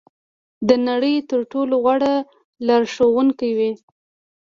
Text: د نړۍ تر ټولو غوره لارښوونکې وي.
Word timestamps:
د 0.67 0.69
نړۍ 0.87 1.15
تر 1.29 1.39
ټولو 1.51 1.75
غوره 1.83 2.15
لارښوونکې 2.67 3.49
وي. 3.57 3.71